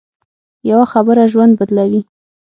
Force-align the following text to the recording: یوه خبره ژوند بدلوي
یوه 0.69 0.85
خبره 0.93 1.23
ژوند 1.33 1.53
بدلوي 1.59 2.01